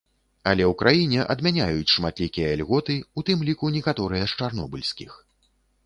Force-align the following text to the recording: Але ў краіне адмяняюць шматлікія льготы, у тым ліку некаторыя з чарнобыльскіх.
Але 0.51 0.63
ў 0.71 0.77
краіне 0.81 1.25
адмяняюць 1.33 1.93
шматлікія 1.95 2.57
льготы, 2.63 2.97
у 3.21 3.27
тым 3.31 3.47
ліку 3.51 3.73
некаторыя 3.79 4.23
з 4.33 4.45
чарнобыльскіх. 4.45 5.11